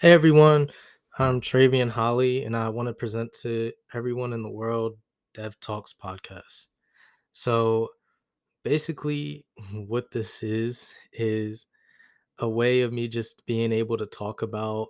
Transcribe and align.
Hey 0.00 0.12
everyone, 0.12 0.70
I'm 1.18 1.40
Treavien 1.40 1.90
Holley, 1.90 2.44
and 2.44 2.56
I 2.56 2.68
want 2.68 2.86
to 2.86 2.92
present 2.92 3.32
to 3.42 3.72
everyone 3.92 4.32
in 4.32 4.44
the 4.44 4.48
world 4.48 4.96
Dev 5.34 5.58
Talks 5.58 5.92
podcast. 5.92 6.68
So 7.32 7.88
basically, 8.62 9.44
what 9.72 10.08
this 10.12 10.44
is 10.44 10.88
is 11.12 11.66
a 12.38 12.48
way 12.48 12.82
of 12.82 12.92
me 12.92 13.08
just 13.08 13.44
being 13.44 13.72
able 13.72 13.98
to 13.98 14.06
talk 14.06 14.42
about 14.42 14.86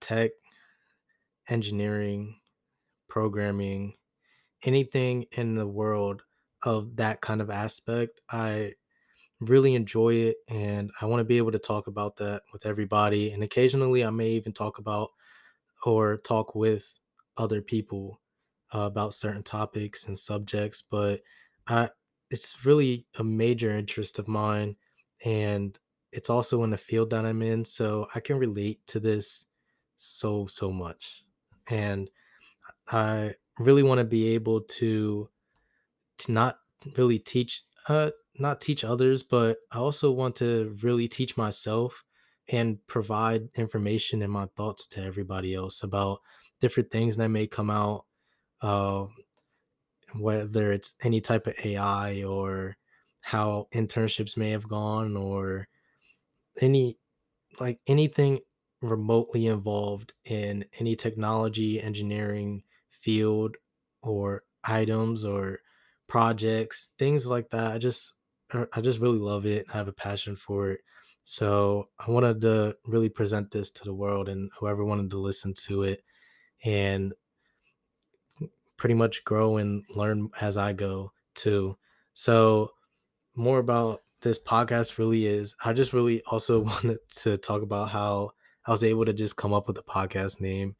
tech, 0.00 0.32
engineering, 1.48 2.34
programming, 3.08 3.94
anything 4.64 5.24
in 5.30 5.54
the 5.54 5.68
world 5.68 6.24
of 6.64 6.96
that 6.96 7.20
kind 7.20 7.40
of 7.40 7.48
aspect. 7.48 8.20
I 8.28 8.72
really 9.40 9.74
enjoy 9.74 10.14
it 10.14 10.38
and 10.48 10.90
I 11.00 11.06
want 11.06 11.20
to 11.20 11.24
be 11.24 11.38
able 11.38 11.52
to 11.52 11.58
talk 11.58 11.86
about 11.86 12.16
that 12.16 12.42
with 12.52 12.66
everybody. 12.66 13.32
And 13.32 13.42
occasionally, 13.42 14.04
I 14.04 14.10
may 14.10 14.30
even 14.30 14.52
talk 14.52 14.78
about 14.78 15.10
or 15.84 16.18
talk 16.18 16.54
with 16.54 16.98
other 17.36 17.62
people 17.62 18.20
uh, 18.74 18.80
about 18.80 19.14
certain 19.14 19.42
topics 19.42 20.06
and 20.06 20.18
subjects, 20.18 20.82
but 20.82 21.22
I 21.68 21.90
it's 22.30 22.64
really 22.66 23.06
a 23.18 23.24
major 23.24 23.70
interest 23.70 24.18
of 24.18 24.28
mine 24.28 24.76
and 25.24 25.78
it's 26.12 26.30
also 26.30 26.62
in 26.64 26.70
the 26.70 26.76
field 26.76 27.10
that 27.10 27.26
I'm 27.26 27.42
in, 27.42 27.64
so 27.64 28.08
I 28.14 28.20
can 28.20 28.38
relate 28.38 28.86
to 28.88 29.00
this 29.00 29.46
so 29.98 30.46
so 30.46 30.72
much. 30.72 31.24
And 31.70 32.10
I 32.90 33.34
really 33.58 33.82
want 33.82 33.98
to 33.98 34.04
be 34.04 34.28
able 34.34 34.62
to 34.62 35.28
to 36.18 36.32
not 36.32 36.60
really 36.96 37.18
teach 37.18 37.64
uh 37.88 38.10
not 38.40 38.60
teach 38.60 38.84
others, 38.84 39.22
but 39.22 39.58
I 39.72 39.78
also 39.78 40.10
want 40.10 40.36
to 40.36 40.76
really 40.82 41.08
teach 41.08 41.36
myself 41.36 42.04
and 42.48 42.84
provide 42.86 43.48
information 43.56 44.22
and 44.22 44.32
my 44.32 44.46
thoughts 44.56 44.86
to 44.88 45.02
everybody 45.02 45.54
else 45.54 45.82
about 45.82 46.20
different 46.60 46.90
things 46.90 47.16
that 47.16 47.28
may 47.28 47.46
come 47.46 47.70
out, 47.70 48.06
uh, 48.62 49.06
whether 50.18 50.72
it's 50.72 50.94
any 51.02 51.20
type 51.20 51.46
of 51.46 51.54
AI 51.64 52.22
or 52.22 52.76
how 53.20 53.68
internships 53.74 54.36
may 54.36 54.50
have 54.50 54.68
gone 54.68 55.16
or 55.16 55.68
any 56.60 56.98
like 57.60 57.80
anything 57.86 58.40
remotely 58.82 59.46
involved 59.46 60.12
in 60.24 60.64
any 60.78 60.96
technology, 60.96 61.80
engineering 61.82 62.62
field 62.90 63.56
or 64.02 64.44
items 64.64 65.24
or 65.24 65.60
projects, 66.08 66.90
things 66.98 67.26
like 67.26 67.50
that. 67.50 67.72
I 67.72 67.78
just 67.78 68.14
Er, 68.54 68.68
I 68.72 68.80
just 68.80 69.00
really 69.00 69.18
love 69.18 69.46
it. 69.46 69.66
I 69.72 69.76
have 69.76 69.88
a 69.88 69.92
passion 69.92 70.36
for 70.36 70.70
it. 70.70 70.80
So 71.24 71.88
I 71.98 72.10
wanted 72.10 72.40
to 72.42 72.76
really 72.86 73.08
present 73.10 73.50
this 73.50 73.70
to 73.72 73.84
the 73.84 73.92
world 73.92 74.28
and 74.28 74.50
whoever 74.58 74.84
wanted 74.84 75.10
to 75.10 75.18
listen 75.18 75.52
to 75.66 75.82
it 75.82 76.02
and 76.64 77.12
pretty 78.78 78.94
much 78.94 79.24
grow 79.24 79.58
and 79.58 79.84
learn 79.94 80.30
as 80.40 80.56
I 80.56 80.72
go 80.72 81.12
too. 81.34 81.76
So 82.14 82.72
more 83.34 83.58
about 83.58 84.02
this 84.20 84.38
podcast 84.38 84.98
really 84.98 85.26
is 85.26 85.54
I 85.64 85.72
just 85.72 85.92
really 85.92 86.22
also 86.24 86.60
wanted 86.64 86.98
to 87.16 87.36
talk 87.36 87.62
about 87.62 87.90
how 87.90 88.32
I 88.66 88.70
was 88.70 88.84
able 88.84 89.04
to 89.04 89.12
just 89.12 89.36
come 89.36 89.52
up 89.52 89.66
with 89.66 89.78
a 89.78 89.82
podcast 89.82 90.40
name. 90.40 90.74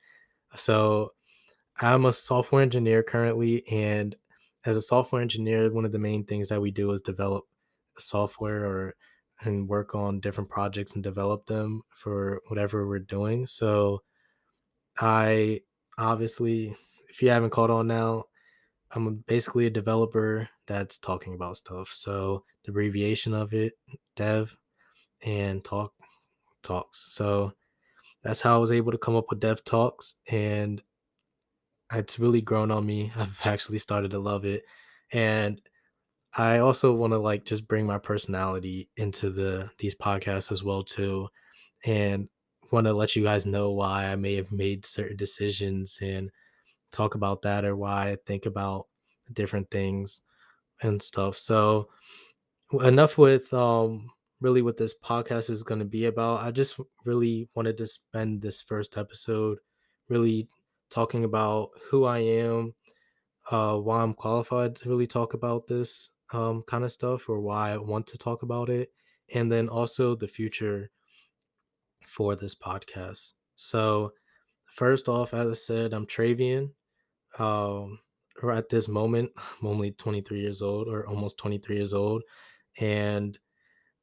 So 0.57 1.13
I'm 1.81 2.07
a 2.07 2.13
software 2.13 2.63
engineer 2.63 3.03
currently, 3.03 3.67
and 3.69 4.17
as 4.67 4.77
a 4.77 4.83
software 4.83 5.23
engineer, 5.23 5.71
one 5.73 5.85
of 5.85 5.93
the 5.93 5.99
main 5.99 6.25
things 6.25 6.49
that 6.49 6.61
we 6.61 6.71
do 6.71 6.91
is 6.91 7.01
develop 7.01 7.45
software 8.01 8.65
or 8.65 8.95
and 9.43 9.69
work 9.69 9.95
on 9.95 10.21
different 10.21 10.51
projects 10.51 10.95
and 10.95 11.05
develop 11.05 11.47
them 11.47 11.83
for 11.91 12.41
whatever 12.49 12.89
we're 12.89 12.99
doing. 12.99 13.47
So 13.47 14.03
I 15.01 15.61
obviously, 15.97 16.77
if 17.09 17.23
you 17.23 17.31
haven't 17.31 17.51
caught 17.51 17.71
on 17.71 17.87
now, 17.87 18.25
I'm 18.93 19.23
basically 19.27 19.67
a 19.67 19.71
developer 19.71 20.49
that's 20.67 20.99
talking 20.99 21.35
about 21.35 21.57
stuff. 21.57 21.91
So 21.93 22.45
the 22.65 22.71
abbreviation 22.71 23.35
of 23.35 23.53
it, 23.53 23.75
dev 24.17 24.57
and 25.25 25.65
talk 25.65 25.93
talks. 26.63 27.09
So 27.11 27.53
that's 28.23 28.41
how 28.41 28.57
I 28.57 28.59
was 28.59 28.73
able 28.73 28.93
to 28.93 28.99
come 28.99 29.15
up 29.17 29.27
with 29.31 29.41
dev 29.41 29.63
talks 29.65 30.17
and 30.31 30.83
it's 31.93 32.19
really 32.19 32.41
grown 32.41 32.71
on 32.71 32.85
me. 32.85 33.13
I've 33.17 33.41
actually 33.45 33.79
started 33.79 34.11
to 34.13 34.19
love 34.19 34.45
it. 34.45 34.63
And 35.13 35.61
I 36.37 36.59
also 36.59 36.93
want 36.93 37.13
to 37.13 37.19
like 37.19 37.45
just 37.45 37.67
bring 37.67 37.87
my 37.87 37.99
personality 37.99 38.89
into 38.97 39.31
the 39.31 39.71
these 39.79 39.95
podcasts 39.95 40.53
as 40.53 40.63
well 40.63 40.83
too. 40.85 41.29
And 41.87 42.29
want 42.71 42.87
to 42.87 42.93
let 42.93 43.17
you 43.17 43.25
guys 43.25 43.47
know 43.47 43.73
why 43.73 44.07
I 44.07 44.17
may 44.17 44.35
have 44.37 44.53
made 44.53 44.85
certain 44.85 45.17
decisions 45.17 45.99
and 46.03 46.31
talk 46.93 47.15
about 47.15 47.43
that 47.43 47.65
or 47.65 47.77
why 47.77 48.11
I 48.11 48.19
think 48.27 48.47
about 48.47 48.87
different 49.33 49.71
things 49.71 50.23
and 50.83 51.01
stuff. 51.03 51.39
So 51.39 51.89
enough 52.83 53.19
with 53.19 53.53
um 53.55 54.11
really 54.41 54.63
what 54.63 54.77
this 54.77 54.95
podcast 54.99 55.51
is 55.51 55.63
going 55.63 55.81
to 55.81 55.85
be 55.85 56.07
about. 56.07 56.43
I 56.43 56.51
just 56.51 56.79
really 57.05 57.49
wanted 57.55 57.77
to 57.79 57.87
spend 57.87 58.41
this 58.43 58.63
first 58.63 58.97
episode 58.99 59.59
really 60.09 60.49
talking 60.91 61.25
about 61.25 61.71
who 61.91 62.05
I 62.05 62.19
am, 62.19 62.75
uh 63.51 63.77
why 63.79 64.03
I'm 64.03 64.15
qualified 64.15 64.77
to 64.77 64.89
really 64.89 65.07
talk 65.07 65.35
about 65.35 65.67
this 65.67 66.11
um 66.33 66.63
kind 66.63 66.85
of 66.85 66.93
stuff 66.93 67.29
or 67.29 67.41
why 67.41 67.71
I 67.73 67.79
want 67.79 68.07
to 68.09 68.19
talk 68.19 68.43
about 68.43 68.69
it 68.69 68.93
and 69.35 69.51
then 69.51 69.69
also 69.69 70.15
the 70.15 70.29
future 70.29 70.91
for 72.07 72.37
this 72.37 72.55
podcast. 72.55 73.35
So 73.57 74.13
first 74.67 75.09
off, 75.09 75.35
as 75.35 75.49
I 75.49 75.55
said, 75.55 75.93
I'm 75.93 76.07
Treavien. 76.07 76.71
Um 77.39 78.01
or 78.43 78.53
at 78.53 78.69
this 78.69 78.87
moment, 78.89 79.33
I'm 79.37 79.67
only 79.67 79.91
23 79.93 80.41
years 80.41 80.63
old 80.63 80.89
or 80.89 81.07
almost 81.07 81.39
23 81.39 81.77
years 81.77 81.93
old 81.93 82.23
and 82.81 83.39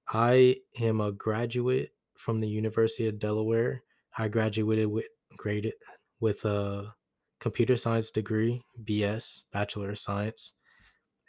I 0.07 0.57
am 0.79 1.01
a 1.01 1.11
graduate 1.11 1.91
from 2.15 2.39
the 2.39 2.47
University 2.47 3.07
of 3.07 3.19
Delaware. 3.19 3.83
I 4.17 4.27
graduated 4.27 4.87
with 4.87 5.05
graded 5.37 5.73
with 6.19 6.45
a 6.45 6.93
computer 7.39 7.75
science 7.77 8.11
degree, 8.11 8.61
BS, 8.83 9.41
Bachelor 9.51 9.91
of 9.91 9.99
Science. 9.99 10.53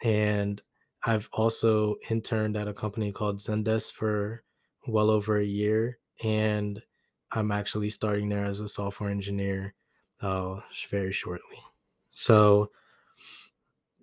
And 0.03 0.61
I've 1.05 1.29
also 1.33 1.95
interned 2.09 2.57
at 2.57 2.67
a 2.67 2.73
company 2.73 3.11
called 3.11 3.39
Zendesk 3.39 3.93
for 3.93 4.43
well 4.87 5.09
over 5.09 5.39
a 5.39 5.45
year. 5.45 5.99
And 6.23 6.81
I'm 7.31 7.51
actually 7.51 7.89
starting 7.89 8.29
there 8.29 8.45
as 8.45 8.59
a 8.59 8.67
software 8.67 9.09
engineer 9.09 9.73
uh, 10.21 10.59
very 10.89 11.11
shortly. 11.11 11.57
So 12.11 12.71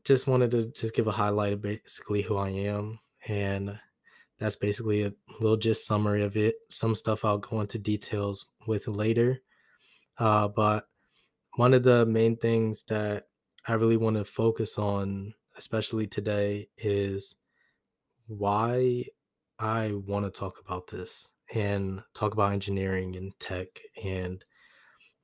just 0.05 0.27
wanted 0.27 0.51
to 0.53 0.67
just 0.69 0.95
give 0.95 1.07
a 1.07 1.13
highlight 1.13 1.55
of 1.55 1.63
basically 1.63 2.23
who 2.23 2.37
I 2.37 2.51
am. 2.51 2.99
And 3.27 3.79
that's 4.39 4.57
basically 4.57 5.05
a 5.05 5.13
little 5.41 5.57
just 5.57 5.87
summary 5.87 6.23
of 6.23 6.37
it. 6.37 6.57
Some 6.69 6.95
stuff 6.95 7.25
I'll 7.25 7.39
go 7.39 7.61
into 7.61 7.79
details 7.79 8.47
with 8.67 8.87
later. 8.89 9.41
Uh, 10.19 10.49
but 10.49 10.87
one 11.57 11.75
of 11.75 11.83
the 11.83 12.05
main 12.07 12.37
things 12.37 12.85
that 12.85 13.29
I 13.67 13.75
really 13.75 13.97
want 13.97 14.17
to 14.17 14.25
focus 14.25 14.77
on, 14.77 15.35
especially 15.57 16.07
today, 16.07 16.69
is 16.79 17.37
why 18.27 19.05
I 19.59 19.93
want 20.07 20.25
to 20.25 20.31
talk 20.31 20.61
about 20.65 20.87
this 20.87 21.31
and 21.55 22.03
talk 22.15 22.33
about 22.33 22.53
engineering 22.53 23.17
and 23.17 23.39
tech 23.39 23.69
and 24.03 24.45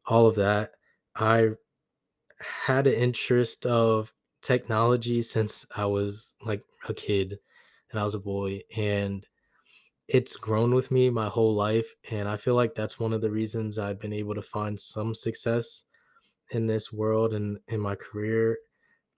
all 0.06 0.26
of 0.26 0.36
that. 0.36 0.72
I 1.16 1.50
had 2.41 2.86
an 2.86 2.94
interest 2.94 3.66
of 3.66 4.12
technology 4.42 5.22
since 5.22 5.66
I 5.76 5.86
was 5.86 6.34
like 6.42 6.62
a 6.88 6.94
kid 6.94 7.38
and 7.91 8.00
I 8.00 8.04
was 8.04 8.14
a 8.14 8.20
boy 8.20 8.60
and 8.76 9.26
it's 10.08 10.36
grown 10.36 10.74
with 10.74 10.91
me 10.91 11.10
my 11.10 11.28
whole 11.28 11.54
life 11.54 11.94
and 12.10 12.28
I 12.28 12.36
feel 12.36 12.54
like 12.54 12.74
that's 12.74 12.98
one 12.98 13.12
of 13.12 13.20
the 13.20 13.30
reasons 13.30 13.78
I've 13.78 14.00
been 14.00 14.12
able 14.12 14.34
to 14.34 14.42
find 14.42 14.78
some 14.78 15.15
success 15.15 15.84
in 16.50 16.66
this 16.66 16.92
world 16.92 17.34
and 17.34 17.59
in 17.68 17.80
my 17.80 17.94
career 17.94 18.59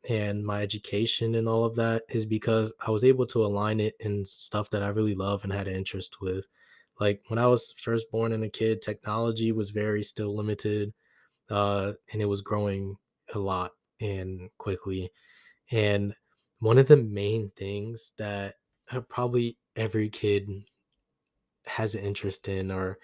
and 0.09 0.45
my 0.45 0.63
education 0.63 1.37
and 1.37 1.49
all 1.49 1.65
of 1.65 1.77
that 1.77 2.03
is 2.09 2.27
because 2.27 2.73
I 2.85 2.91
was 2.91 3.05
able 3.05 3.27
to 3.27 3.45
align 3.45 3.81
it 3.81 3.95
in 4.01 4.25
stuff 4.25 4.71
that 4.71 4.83
I 4.83 4.89
really 4.89 5.15
love 5.15 5.45
and 5.45 5.53
had 5.53 5.69
an 5.69 5.77
interest 5.77 6.21
with. 6.21 6.47
Like 7.01 7.23
when 7.29 7.39
I 7.39 7.47
was 7.47 7.75
first 7.79 8.11
born 8.11 8.33
and 8.33 8.45
a 8.45 8.49
kid, 8.49 8.83
technology 8.83 9.53
was 9.53 9.71
very 9.71 10.03
still 10.03 10.35
limited, 10.37 10.93
uh, 11.51 11.93
and 12.13 12.21
it 12.21 12.27
was 12.27 12.41
growing 12.41 12.97
a 13.35 13.39
lot 13.39 13.73
and 14.01 14.51
quickly. 14.59 15.11
And 15.71 16.15
one 16.61 16.79
of 16.79 16.87
the 16.87 16.97
main 16.97 17.51
things 17.57 18.13
that 18.19 18.57
uh, 18.91 19.01
probably 19.01 19.57
every 19.77 20.09
kid 20.09 20.49
has 21.65 21.95
an 21.95 22.05
interest 22.05 22.49
in 22.49 22.71
or 22.71 22.99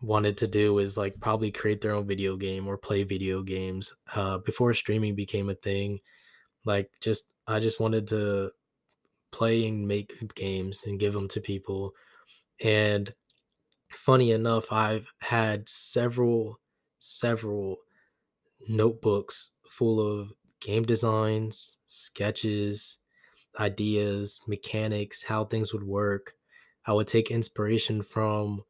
wanted 0.00 0.36
to 0.36 0.48
do 0.48 0.78
is 0.78 0.96
like 0.96 1.18
probably 1.20 1.50
create 1.50 1.80
their 1.80 1.92
own 1.92 2.06
video 2.06 2.36
game 2.36 2.66
or 2.66 2.76
play 2.76 3.04
video 3.04 3.42
games 3.42 3.94
uh, 4.14 4.38
before 4.38 4.74
streaming 4.74 5.14
became 5.14 5.48
a 5.48 5.54
thing 5.54 6.00
like 6.64 6.90
just 7.00 7.32
i 7.46 7.60
just 7.60 7.80
wanted 7.80 8.06
to 8.08 8.52
play 9.32 9.66
and 9.66 9.88
make 9.88 10.34
games 10.34 10.84
and 10.86 11.00
give 11.00 11.12
them 11.14 11.28
to 11.28 11.40
people 11.40 11.94
and 12.64 13.14
funny 13.90 14.32
enough, 14.32 14.72
I've 14.72 15.12
had 15.20 15.68
several, 15.68 16.60
several 17.00 17.78
notebooks 18.68 19.50
full 19.68 20.00
of 20.00 20.32
game 20.60 20.84
designs, 20.84 21.78
sketches, 21.86 22.98
ideas, 23.60 24.40
mechanics, 24.48 25.22
how 25.24 25.44
things 25.44 25.72
would 25.72 25.84
work. 25.84 26.34
I 26.86 26.92
would 26.92 27.08
take 27.08 27.30
inspiration 27.30 28.02
from 28.02 28.64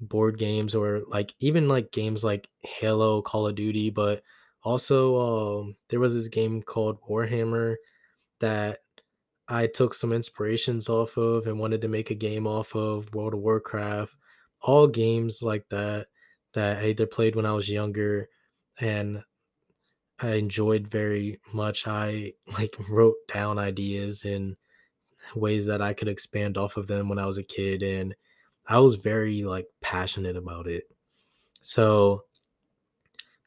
board 0.00 0.38
games 0.38 0.74
or 0.74 1.02
like 1.06 1.34
even 1.40 1.68
like 1.68 1.92
games 1.92 2.24
like 2.24 2.50
Halo, 2.64 3.22
Call 3.22 3.46
of 3.48 3.56
Duty, 3.56 3.90
but 3.90 4.22
also 4.66 5.16
um 5.20 5.76
there 5.88 6.00
was 6.00 6.12
this 6.12 6.26
game 6.26 6.60
called 6.60 6.98
Warhammer 7.08 7.76
that 8.40 8.80
I 9.48 9.68
took 9.68 9.94
some 9.94 10.12
inspirations 10.12 10.88
off 10.88 11.16
of 11.16 11.46
and 11.46 11.60
wanted 11.60 11.80
to 11.82 11.88
make 11.88 12.10
a 12.10 12.16
game 12.16 12.48
off 12.48 12.74
of 12.74 13.14
World 13.14 13.34
of 13.34 13.40
Warcraft. 13.40 14.16
All 14.62 14.88
games 14.88 15.40
like 15.40 15.68
that 15.70 16.08
that 16.54 16.78
I 16.82 16.88
either 16.88 17.06
played 17.06 17.36
when 17.36 17.46
I 17.46 17.52
was 17.52 17.68
younger 17.68 18.28
and 18.80 19.22
I 20.20 20.34
enjoyed 20.34 20.88
very 20.88 21.40
much. 21.52 21.86
I 21.86 22.32
like 22.58 22.74
wrote 22.90 23.16
down 23.32 23.60
ideas 23.60 24.24
and 24.24 24.56
ways 25.36 25.66
that 25.66 25.80
I 25.82 25.94
could 25.94 26.08
expand 26.08 26.58
off 26.58 26.76
of 26.76 26.88
them 26.88 27.08
when 27.08 27.20
I 27.20 27.26
was 27.26 27.38
a 27.38 27.44
kid 27.44 27.84
and 27.84 28.16
I 28.66 28.80
was 28.80 28.96
very 28.96 29.44
like 29.44 29.68
passionate 29.80 30.36
about 30.36 30.66
it. 30.66 30.84
So 31.62 32.24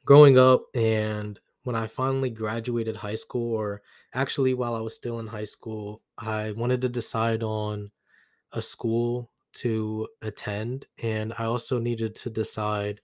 growing 0.06 0.38
up 0.38 0.66
and 0.75 1.40
when 1.63 1.75
I 1.75 1.88
finally 1.88 2.30
graduated 2.30 2.96
high 2.96 3.16
school 3.16 3.54
or 3.56 3.81
actually 4.13 4.54
while 4.54 4.74
I 4.75 4.81
was 4.81 4.96
still 4.96 5.19
in 5.19 5.28
high 5.28 5.46
school, 5.46 6.01
I 6.18 6.51
wanted 6.54 6.81
to 6.81 6.90
decide 6.90 7.44
on 7.44 7.92
a 8.54 8.62
school 8.62 9.31
to 9.54 10.07
attend 10.22 10.88
and 11.04 11.34
I 11.40 11.46
also 11.46 11.80
needed 11.80 12.16
to 12.18 12.30
decide 12.30 13.01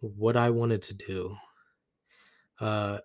what 0.00 0.36
I 0.36 0.50
wanted 0.50 0.82
to 0.82 0.94
do. 0.94 1.36
Uh 2.60 3.00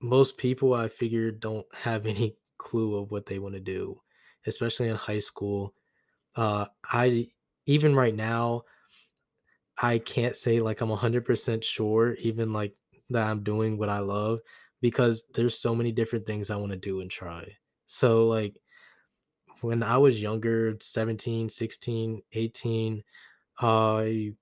most 0.00 0.36
people 0.38 0.74
I 0.74 0.88
figured 0.88 1.40
don't 1.40 1.66
have 1.74 2.06
any 2.14 2.36
clue 2.58 2.96
of 2.96 3.10
what 3.10 3.26
they 3.26 3.38
want 3.38 3.54
to 3.54 3.60
do, 3.60 4.00
especially 4.46 4.88
in 4.88 4.96
high 4.96 5.18
school. 5.18 5.74
Uh, 6.36 6.66
I 6.84 7.30
even 7.66 7.96
right 7.96 8.14
now, 8.14 8.64
I 9.80 9.98
can't 9.98 10.36
say 10.36 10.60
like 10.60 10.80
I'm 10.80 10.90
100% 10.90 11.64
sure, 11.64 12.14
even 12.14 12.52
like 12.52 12.74
that 13.10 13.26
I'm 13.26 13.42
doing 13.42 13.78
what 13.78 13.88
I 13.88 13.98
love 14.00 14.40
because 14.80 15.24
there's 15.34 15.58
so 15.58 15.74
many 15.74 15.92
different 15.92 16.26
things 16.26 16.50
I 16.50 16.56
want 16.56 16.72
to 16.72 16.78
do 16.78 17.00
and 17.00 17.10
try. 17.10 17.46
So, 17.86 18.24
like, 18.26 18.60
when 19.60 19.82
I 19.82 19.98
was 19.98 20.22
younger, 20.22 20.76
17, 20.80 21.48
16, 21.48 22.22
18, 22.32 23.02
I 23.60 24.34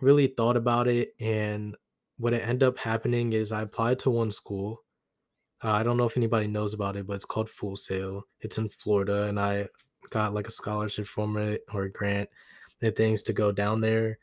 really 0.00 0.28
thought 0.28 0.56
about 0.56 0.88
it. 0.88 1.14
And 1.20 1.76
what 2.18 2.34
it 2.34 2.46
ended 2.46 2.64
up 2.68 2.78
happening 2.78 3.32
is 3.34 3.52
I 3.52 3.62
applied 3.62 3.98
to 4.00 4.10
one 4.10 4.30
school 4.32 4.84
Uh, 5.62 5.70
I 5.72 5.82
don't 5.82 5.96
know 5.96 6.06
if 6.06 6.16
anybody 6.16 6.46
knows 6.48 6.74
about 6.74 6.96
it, 6.96 7.06
but 7.06 7.14
it's 7.14 7.24
called 7.24 7.48
Full 7.50 7.76
Sail. 7.76 8.24
It's 8.40 8.58
in 8.58 8.68
Florida, 8.70 9.24
and 9.24 9.38
I 9.40 9.68
got 10.10 10.34
like 10.34 10.48
a 10.48 10.50
scholarship 10.50 11.06
from 11.06 11.36
it 11.36 11.62
or 11.72 11.84
a 11.84 11.92
grant 11.92 12.28
and 12.82 12.94
things 12.96 13.22
to 13.24 13.32
go 13.32 13.52
down 13.52 13.80
there. 13.80 14.18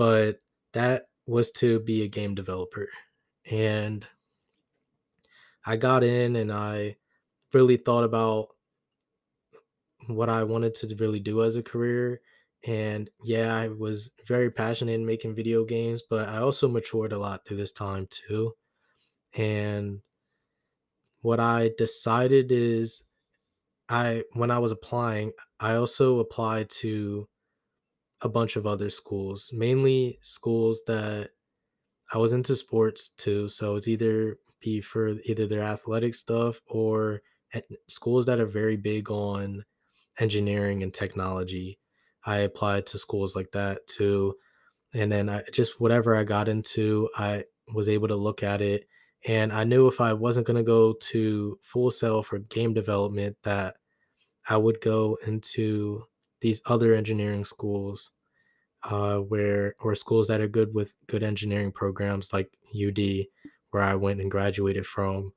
But 0.00 0.40
that 0.72 1.08
was 1.26 1.50
to 1.52 1.78
be 1.80 2.04
a 2.04 2.08
game 2.08 2.34
developer. 2.34 2.88
And 3.50 4.06
I 5.66 5.76
got 5.76 6.02
in 6.02 6.36
and 6.36 6.50
I 6.50 6.96
really 7.52 7.76
thought 7.76 8.04
about 8.04 8.48
what 10.06 10.30
I 10.30 10.42
wanted 10.44 10.72
to 10.76 10.96
really 10.96 11.20
do 11.20 11.42
as 11.42 11.56
a 11.56 11.62
career. 11.62 12.22
And 12.66 13.10
yeah, 13.22 13.54
I 13.54 13.68
was 13.68 14.12
very 14.26 14.50
passionate 14.50 14.92
in 14.92 15.04
making 15.04 15.34
video 15.34 15.66
games, 15.66 16.02
but 16.08 16.30
I 16.30 16.38
also 16.38 16.66
matured 16.66 17.12
a 17.12 17.18
lot 17.18 17.44
through 17.44 17.58
this 17.58 17.72
time 17.72 18.06
too. 18.08 18.54
And 19.34 20.00
what 21.20 21.40
I 21.40 21.72
decided 21.76 22.50
is 22.52 23.02
I 23.90 24.24
when 24.32 24.50
I 24.50 24.60
was 24.60 24.72
applying, 24.72 25.32
I 25.60 25.74
also 25.74 26.20
applied 26.20 26.70
to 26.70 27.28
a 28.22 28.28
bunch 28.28 28.56
of 28.56 28.66
other 28.66 28.90
schools, 28.90 29.50
mainly 29.54 30.18
schools 30.22 30.82
that 30.86 31.30
I 32.12 32.18
was 32.18 32.32
into 32.32 32.56
sports 32.56 33.10
too. 33.10 33.48
So 33.48 33.76
it's 33.76 33.88
either 33.88 34.38
be 34.60 34.80
for 34.80 35.08
either 35.24 35.46
their 35.46 35.62
athletic 35.62 36.14
stuff 36.14 36.60
or 36.66 37.22
schools 37.88 38.26
that 38.26 38.40
are 38.40 38.46
very 38.46 38.76
big 38.76 39.10
on 39.10 39.64
engineering 40.18 40.82
and 40.82 40.92
technology. 40.92 41.78
I 42.24 42.38
applied 42.40 42.86
to 42.86 42.98
schools 42.98 43.34
like 43.34 43.52
that 43.52 43.86
too. 43.86 44.34
And 44.92 45.10
then 45.10 45.28
I 45.28 45.42
just 45.52 45.80
whatever 45.80 46.14
I 46.14 46.24
got 46.24 46.48
into, 46.48 47.08
I 47.16 47.44
was 47.72 47.88
able 47.88 48.08
to 48.08 48.16
look 48.16 48.42
at 48.42 48.60
it. 48.60 48.86
And 49.26 49.52
I 49.52 49.64
knew 49.64 49.86
if 49.86 50.00
I 50.00 50.12
wasn't 50.12 50.46
going 50.46 50.56
to 50.56 50.62
go 50.62 50.94
to 50.94 51.58
full 51.62 51.90
sail 51.90 52.22
for 52.22 52.38
game 52.38 52.74
development, 52.74 53.36
that 53.44 53.76
I 54.48 54.56
would 54.56 54.80
go 54.80 55.16
into 55.26 56.02
these 56.40 56.62
other 56.66 56.94
engineering 56.94 57.44
schools 57.44 58.12
uh, 58.84 59.18
where 59.18 59.74
or 59.80 59.94
schools 59.94 60.26
that 60.28 60.40
are 60.40 60.48
good 60.48 60.72
with 60.74 60.94
good 61.06 61.22
engineering 61.22 61.72
programs 61.72 62.32
like 62.32 62.50
UD, 62.74 63.26
where 63.70 63.82
I 63.82 63.94
went 63.94 64.20
and 64.20 64.30
graduated 64.30 64.86
from, 64.86 65.32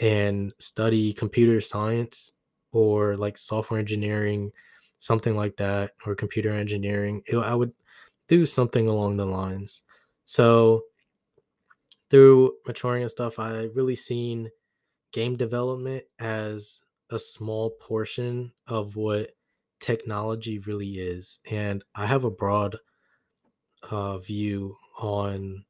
and 0.00 0.52
study 0.58 1.12
computer 1.12 1.60
science 1.60 2.34
or 2.72 3.16
like 3.16 3.38
software 3.38 3.80
engineering, 3.80 4.52
something 4.98 5.36
like 5.36 5.56
that, 5.56 5.92
or 6.06 6.14
computer 6.14 6.50
engineering. 6.50 7.22
It, 7.26 7.36
I 7.36 7.54
would 7.54 7.72
do 8.28 8.46
something 8.46 8.88
along 8.88 9.16
the 9.16 9.26
lines. 9.26 9.82
So 10.24 10.82
through 12.10 12.52
maturing 12.66 13.02
and 13.02 13.10
stuff, 13.10 13.38
I 13.38 13.68
really 13.74 13.96
seen 13.96 14.50
game 15.12 15.36
development 15.36 16.04
as 16.18 16.80
a 17.10 17.18
small 17.18 17.70
portion 17.70 18.52
of 18.66 18.96
what 18.96 19.32
technology 19.82 20.60
really 20.60 20.98
is. 20.98 21.40
And 21.50 21.84
I 21.94 22.06
have 22.06 22.24
a 22.24 22.30
broad 22.30 22.76
uh, 23.90 24.18
view 24.18 24.76
on 24.98 25.64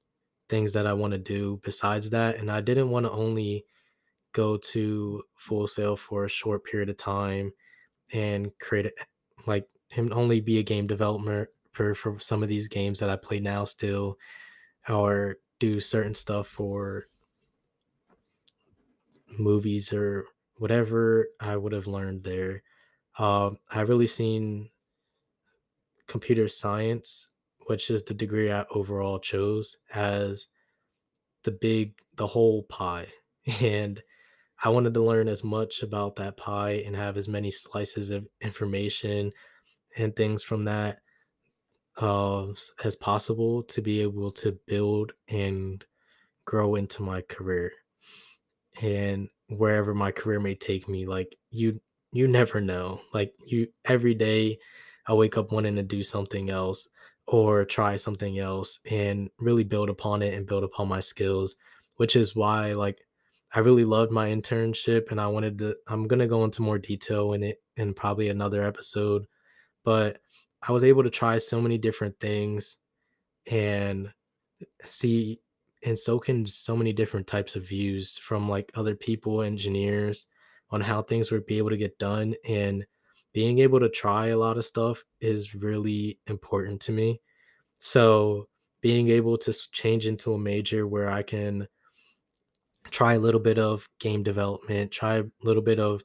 things 0.49 0.73
that 0.73 0.87
I 0.87 0.93
want 0.93 1.13
to 1.13 1.19
do 1.19 1.61
besides 1.65 2.11
that. 2.11 2.37
And 2.37 2.51
I 2.51 2.61
didn't 2.61 2.91
want 2.91 3.07
to 3.07 3.13
only 3.13 3.65
go 4.33 4.57
to 4.59 5.23
full 5.35 5.67
sail 5.67 5.97
for 5.97 6.25
a 6.25 6.29
short 6.29 6.65
period 6.65 6.91
of 6.91 6.97
time 6.97 7.53
and 8.13 8.53
create 8.61 8.87
a, 8.87 8.93
like 9.47 9.67
him 9.89 10.11
only 10.13 10.41
be 10.41 10.59
a 10.59 10.63
game 10.63 10.87
developer 10.87 11.51
for, 11.73 11.95
for 11.95 12.19
some 12.19 12.43
of 12.43 12.49
these 12.49 12.69
games 12.69 12.99
that 12.99 13.11
I 13.11 13.17
play 13.17 13.41
now 13.41 13.65
still 13.65 14.19
or 14.89 15.37
do 15.59 15.81
certain 15.81 16.15
stuff 16.15 16.49
for 16.49 17.07
movies 19.39 19.93
or 19.93 20.27
whatever 20.57 21.29
I 21.41 21.57
would 21.57 21.73
have 21.73 21.87
learned 21.87 22.25
there. 22.25 22.63
Um, 23.19 23.59
I 23.71 23.83
really 23.83 24.07
seen 24.07 24.71
computer 26.07 26.49
science, 26.49 27.31
which 27.67 27.91
is 27.91 28.03
the 28.03 28.15
degree 28.15 28.51
I 28.51 28.65
overall 28.71 29.19
chose, 29.19 29.77
as 29.93 30.47
the 31.45 31.53
big, 31.53 31.95
the 32.17 32.27
whole 32.27 32.65
pie. 32.65 33.09
And 33.61 34.01
I 34.63 34.69
wanted 34.69 34.95
to 34.95 35.03
learn 35.03 35.27
as 35.27 35.43
much 35.43 35.83
about 35.83 36.15
that 36.17 36.37
pie 36.37 36.85
and 36.87 36.95
have 36.95 37.17
as 37.17 37.27
many 37.27 37.51
slices 37.51 38.11
of 38.11 38.29
information 38.41 39.33
and 39.99 40.15
things 40.15 40.45
from 40.45 40.65
that 40.67 41.01
uh, 42.01 42.47
as 42.85 42.97
possible 42.97 43.63
to 43.65 43.83
be 43.83 44.01
able 44.01 44.31
to 44.33 44.59
build 44.67 45.13
and 45.29 45.85
grow 46.45 46.77
into 46.77 47.03
my 47.03 47.21
career 47.23 47.73
and 48.81 49.29
wherever 49.49 49.95
my 49.95 50.11
career 50.11 50.41
may 50.41 50.55
take 50.55 50.89
me 50.89 51.07
like 51.07 51.37
you 51.51 51.81
you 52.13 52.29
never 52.29 52.61
know 52.61 53.01
like 53.13 53.33
you 53.47 53.67
every 53.85 54.15
day 54.15 54.59
i 55.07 55.15
wake 55.15 55.37
up 55.37 55.53
wanting 55.53 55.75
to 55.77 55.83
do 55.83 56.03
something 56.03 56.51
else 56.51 56.89
or 57.27 57.65
try 57.65 57.97
something 57.97 58.39
else 58.39 58.81
and 58.91 59.31
really 59.39 59.65
build 59.65 59.89
upon 59.89 60.23
it 60.23 60.35
and 60.35 60.47
build 60.47 60.65
upon 60.65 60.89
my 60.89 61.01
skills 61.01 61.57
which 61.97 62.17
is 62.17 62.37
why 62.37 62.73
like 62.73 63.01
i 63.55 63.61
really 63.61 63.85
loved 63.85 64.13
my 64.13 64.29
internship 64.29 65.11
and 65.11 65.21
i 65.21 65.27
wanted 65.27 65.59
to 65.59 65.75
i'm 65.89 66.07
going 66.07 66.21
to 66.21 66.27
go 66.27 66.45
into 66.45 66.63
more 66.63 66.79
detail 66.79 67.33
in 67.33 67.43
it 67.43 67.63
in 67.77 67.95
probably 67.95 68.29
another 68.29 68.63
episode 68.63 69.25
but 69.85 70.19
i 70.67 70.73
was 70.73 70.85
able 70.85 71.03
to 71.03 71.11
try 71.11 71.39
so 71.39 71.61
many 71.61 71.79
different 71.79 72.19
things 72.21 72.77
and 73.51 74.13
see 74.85 75.41
and 75.85 75.99
soak 75.99 76.29
in 76.29 76.47
so 76.47 76.77
many 76.77 76.93
different 76.93 77.27
types 77.27 77.57
of 77.57 77.67
views 77.67 78.17
from 78.19 78.49
like 78.49 78.71
other 78.75 78.95
people, 78.95 79.43
engineers, 79.43 80.27
on 80.73 80.81
how 80.81 81.03
things 81.03 81.31
would 81.31 81.47
be 81.47 81.59
able 81.59 81.71
to 81.71 81.77
get 81.77 81.99
done. 81.99 82.35
And 82.49 82.87
being 83.33 83.61
able 83.61 83.79
to 83.81 83.89
try 83.89 84.29
a 84.29 84.39
lot 84.39 84.57
of 84.59 84.65
stuff 84.65 85.05
is 85.21 85.55
really 85.55 86.19
important 86.27 86.81
to 86.83 86.93
me. 86.93 87.21
So 87.79 88.49
being 88.81 89.11
able 89.11 89.39
to 89.39 89.53
change 89.71 90.07
into 90.07 90.35
a 90.35 90.39
major 90.39 90.87
where 90.87 91.11
I 91.11 91.23
can 91.23 91.69
try 92.91 93.15
a 93.15 93.19
little 93.19 93.41
bit 93.41 93.59
of 93.59 93.89
game 94.01 94.23
development, 94.23 94.91
try 94.91 95.19
a 95.19 95.25
little 95.43 95.63
bit 95.63 95.79
of 95.79 96.03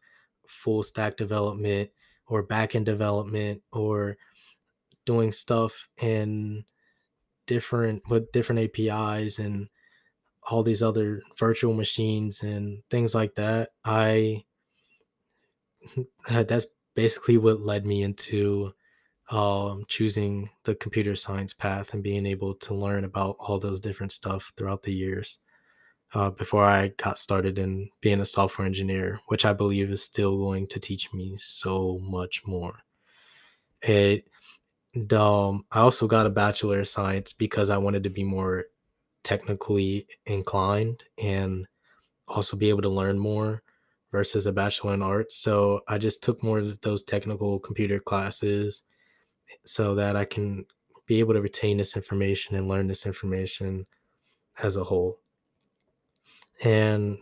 full 0.47 0.83
stack 0.83 1.17
development 1.17 1.89
or 2.27 2.43
back 2.43 2.75
end 2.75 2.85
development 2.85 3.61
or 3.71 4.17
doing 5.05 5.31
stuff 5.31 5.87
in 6.01 6.63
different 7.47 8.03
with 8.09 8.31
different 8.31 8.61
APIs 8.61 9.39
and 9.39 9.69
all 10.49 10.63
these 10.63 10.83
other 10.83 11.21
virtual 11.37 11.73
machines 11.73 12.43
and 12.43 12.81
things 12.89 13.13
like 13.13 13.35
that, 13.35 13.71
I 13.83 14.43
that's 16.29 16.65
basically 16.95 17.37
what 17.37 17.61
led 17.61 17.85
me 17.85 18.03
into 18.03 18.73
um, 19.29 19.83
choosing 19.87 20.49
the 20.63 20.75
computer 20.75 21.15
science 21.15 21.53
path 21.53 21.93
and 21.93 22.03
being 22.03 22.25
able 22.25 22.55
to 22.55 22.73
learn 22.73 23.03
about 23.03 23.35
all 23.39 23.59
those 23.59 23.81
different 23.81 24.11
stuff 24.11 24.53
throughout 24.55 24.83
the 24.83 24.93
years 24.93 25.39
uh, 26.13 26.29
before 26.31 26.63
I 26.63 26.89
got 26.97 27.17
started 27.17 27.59
in 27.59 27.89
being 28.01 28.21
a 28.21 28.25
software 28.25 28.65
engineer, 28.65 29.19
which 29.27 29.45
I 29.45 29.53
believe 29.53 29.91
is 29.91 30.01
still 30.01 30.37
going 30.37 30.67
to 30.67 30.79
teach 30.79 31.13
me 31.13 31.35
so 31.37 31.99
much 32.01 32.43
more. 32.45 32.79
It, 33.81 34.27
um, 35.11 35.65
I 35.71 35.81
also 35.81 36.07
got 36.07 36.25
a 36.25 36.31
bachelor 36.31 36.79
of 36.79 36.87
science 36.87 37.33
because 37.33 37.69
I 37.69 37.77
wanted 37.77 38.03
to 38.03 38.09
be 38.09 38.23
more 38.23 38.65
technically 39.23 40.07
inclined 40.25 41.03
and 41.17 41.67
also 42.27 42.55
be 42.55 42.69
able 42.69 42.81
to 42.81 42.89
learn 42.89 43.19
more 43.19 43.61
versus 44.11 44.45
a 44.45 44.51
bachelor 44.51 44.93
in 44.93 45.01
arts. 45.01 45.35
So 45.35 45.81
I 45.87 45.97
just 45.97 46.23
took 46.23 46.41
more 46.43 46.59
of 46.59 46.79
those 46.81 47.03
technical 47.03 47.59
computer 47.59 47.99
classes 47.99 48.83
so 49.65 49.95
that 49.95 50.15
I 50.15 50.25
can 50.25 50.65
be 51.05 51.19
able 51.19 51.33
to 51.33 51.41
retain 51.41 51.77
this 51.77 51.95
information 51.95 52.55
and 52.55 52.67
learn 52.67 52.87
this 52.87 53.05
information 53.05 53.85
as 54.61 54.75
a 54.75 54.83
whole. 54.83 55.19
And 56.63 57.17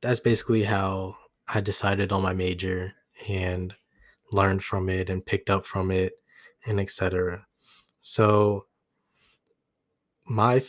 that's 0.00 0.20
basically 0.20 0.64
how 0.64 1.16
I 1.48 1.60
decided 1.60 2.12
on 2.12 2.22
my 2.22 2.32
major 2.32 2.92
and 3.28 3.74
learned 4.32 4.62
from 4.62 4.88
it 4.88 5.10
and 5.10 5.24
picked 5.24 5.50
up 5.50 5.64
from 5.64 5.90
it 5.90 6.12
and 6.66 6.78
etc. 6.78 7.46
So 8.00 8.66
my 10.26 10.62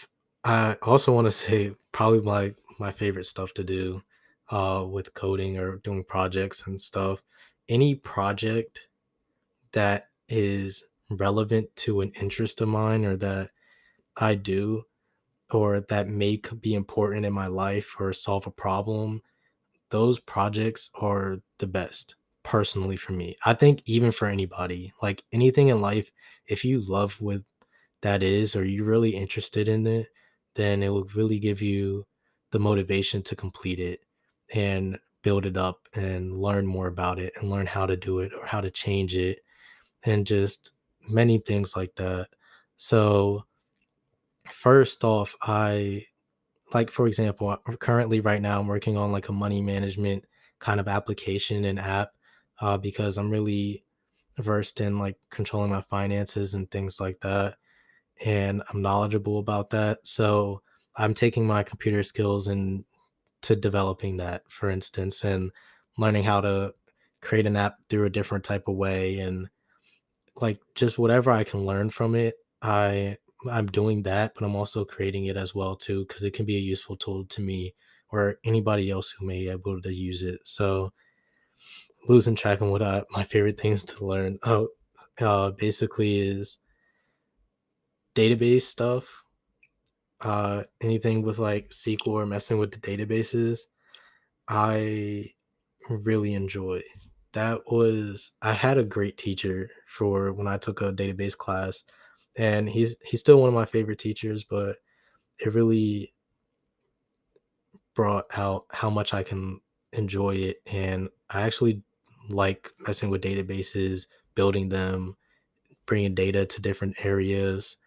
I 0.43 0.77
also 0.81 1.13
want 1.13 1.25
to 1.25 1.31
say 1.45 1.73
probably 1.91 2.21
my 2.21 2.55
my 2.79 2.91
favorite 2.91 3.25
stuff 3.25 3.53
to 3.55 3.63
do 3.63 4.01
uh, 4.49 4.85
with 4.89 5.13
coding 5.13 5.57
or 5.57 5.77
doing 5.77 6.03
projects 6.03 6.65
and 6.67 6.81
stuff. 6.81 7.21
Any 7.67 7.95
project 7.95 8.89
that 9.73 10.07
is 10.27 10.83
relevant 11.09 11.75
to 11.75 12.01
an 12.01 12.11
interest 12.19 12.61
of 12.61 12.67
mine 12.67 13.05
or 13.05 13.15
that 13.17 13.51
I 14.17 14.35
do 14.35 14.83
or 15.51 15.81
that 15.81 16.07
may 16.07 16.41
be 16.61 16.73
important 16.73 17.25
in 17.25 17.33
my 17.33 17.47
life 17.47 17.95
or 17.99 18.13
solve 18.13 18.45
a 18.47 18.51
problem, 18.51 19.21
those 19.89 20.19
projects 20.19 20.91
are 20.95 21.37
the 21.57 21.67
best 21.67 22.15
personally 22.43 22.95
for 22.95 23.13
me. 23.13 23.35
I 23.45 23.53
think 23.53 23.81
even 23.85 24.11
for 24.11 24.27
anybody, 24.27 24.93
like 25.01 25.23
anything 25.31 25.69
in 25.69 25.81
life, 25.81 26.11
if 26.47 26.63
you 26.63 26.81
love 26.81 27.19
what 27.19 27.41
that 28.01 28.23
is 28.23 28.55
or 28.55 28.65
you're 28.65 28.85
really 28.85 29.15
interested 29.15 29.67
in 29.67 29.85
it, 29.87 30.07
then 30.55 30.83
it 30.83 30.89
will 30.89 31.09
really 31.15 31.39
give 31.39 31.61
you 31.61 32.05
the 32.51 32.59
motivation 32.59 33.21
to 33.23 33.35
complete 33.35 33.79
it 33.79 33.99
and 34.53 34.99
build 35.21 35.45
it 35.45 35.57
up 35.57 35.87
and 35.93 36.41
learn 36.41 36.65
more 36.65 36.87
about 36.87 37.19
it 37.19 37.33
and 37.37 37.49
learn 37.49 37.65
how 37.65 37.85
to 37.85 37.95
do 37.95 38.19
it 38.19 38.33
or 38.33 38.45
how 38.45 38.61
to 38.61 38.71
change 38.71 39.17
it 39.17 39.39
and 40.05 40.25
just 40.25 40.71
many 41.09 41.37
things 41.39 41.75
like 41.75 41.93
that. 41.95 42.27
So, 42.77 43.45
first 44.51 45.03
off, 45.03 45.35
I 45.41 46.05
like, 46.73 46.91
for 46.91 47.07
example, 47.07 47.55
currently 47.79 48.19
right 48.21 48.41
now, 48.41 48.59
I'm 48.59 48.67
working 48.67 48.97
on 48.97 49.11
like 49.11 49.29
a 49.29 49.33
money 49.33 49.61
management 49.61 50.23
kind 50.59 50.79
of 50.79 50.87
application 50.87 51.65
and 51.65 51.79
app 51.79 52.11
uh, 52.61 52.77
because 52.77 53.17
I'm 53.17 53.31
really 53.31 53.83
versed 54.37 54.81
in 54.81 54.99
like 54.99 55.17
controlling 55.29 55.71
my 55.71 55.81
finances 55.81 56.53
and 56.53 56.69
things 56.71 56.99
like 56.99 57.19
that. 57.21 57.55
And 58.23 58.63
I'm 58.71 58.81
knowledgeable 58.81 59.39
about 59.39 59.69
that. 59.71 59.99
So, 60.03 60.61
I'm 60.95 61.13
taking 61.13 61.45
my 61.45 61.63
computer 61.63 62.03
skills 62.03 62.47
and 62.47 62.83
to 63.41 63.55
developing 63.55 64.17
that, 64.17 64.43
for 64.49 64.69
instance, 64.69 65.23
and 65.23 65.51
learning 65.97 66.23
how 66.23 66.41
to 66.41 66.73
create 67.21 67.45
an 67.45 67.55
app 67.55 67.75
through 67.89 68.05
a 68.05 68.09
different 68.09 68.43
type 68.43 68.67
of 68.67 68.75
way 68.75 69.19
and 69.19 69.49
like 70.35 70.59
just 70.75 70.97
whatever 70.97 71.31
I 71.31 71.43
can 71.43 71.65
learn 71.65 71.89
from 71.89 72.15
it, 72.15 72.35
I 72.61 73.17
I'm 73.49 73.67
doing 73.67 74.03
that, 74.03 74.33
but 74.35 74.43
I'm 74.43 74.55
also 74.55 74.83
creating 74.83 75.25
it 75.25 75.37
as 75.37 75.55
well 75.55 75.75
too 75.75 76.05
because 76.07 76.23
it 76.23 76.33
can 76.33 76.45
be 76.45 76.57
a 76.57 76.61
useful 76.61 76.97
tool 76.97 77.25
to 77.25 77.41
me 77.41 77.73
or 78.11 78.37
anybody 78.43 78.89
else 78.89 79.11
who 79.11 79.25
may 79.25 79.39
be 79.39 79.49
able 79.49 79.81
to 79.81 79.93
use 79.93 80.23
it. 80.23 80.39
So 80.43 80.91
losing 82.07 82.35
track 82.35 82.61
of 82.61 82.69
what 82.69 82.81
I, 82.81 83.03
my 83.11 83.23
favorite 83.23 83.59
things 83.59 83.83
to 83.85 84.05
learn. 84.05 84.39
Oh, 84.43 84.69
uh, 85.19 85.51
basically 85.51 86.19
is 86.19 86.57
database 88.15 88.63
stuff. 88.63 89.23
Uh, 90.21 90.63
anything 90.81 91.21
with 91.21 91.39
like 91.39 91.69
SQL 91.69 92.07
or 92.07 92.25
messing 92.25 92.57
with 92.57 92.71
the 92.71 92.77
databases, 92.77 93.61
I 94.47 95.31
really 95.89 96.33
enjoy 96.33 96.81
that 97.33 97.61
was 97.71 98.31
I 98.41 98.53
had 98.53 98.77
a 98.77 98.83
great 98.83 99.17
teacher 99.17 99.69
for 99.87 100.33
when 100.33 100.47
I 100.47 100.57
took 100.57 100.81
a 100.81 100.91
database 100.91 101.37
class 101.37 101.83
and 102.37 102.69
he's 102.69 102.95
he's 103.03 103.19
still 103.19 103.39
one 103.39 103.49
of 103.49 103.55
my 103.55 103.65
favorite 103.65 103.99
teachers 103.99 104.43
but 104.43 104.77
it 105.39 105.53
really 105.53 106.13
brought 107.95 108.25
out 108.35 108.65
how 108.71 108.89
much 108.89 109.13
I 109.13 109.23
can 109.23 109.59
enjoy 109.93 110.35
it 110.35 110.57
and 110.71 111.09
I 111.29 111.41
actually 111.41 111.83
like 112.29 112.71
messing 112.79 113.09
with 113.09 113.23
databases 113.23 114.07
building 114.35 114.69
them 114.69 115.15
bringing 115.85 116.15
data 116.15 116.45
to 116.45 116.61
different 116.61 116.95
areas 117.03 117.77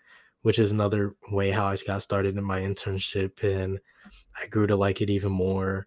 which 0.43 0.59
is 0.59 0.73
another 0.73 1.15
way 1.31 1.51
how 1.51 1.67
I 1.67 1.77
got 1.87 2.03
started 2.03 2.37
in 2.37 2.45
my 2.45 2.61
internship 2.61 3.43
and 3.43 3.79
I 4.41 4.47
grew 4.47 4.67
to 4.67 4.77
like 4.77 5.01
it 5.01 5.11
even 5.11 5.33
more 5.33 5.87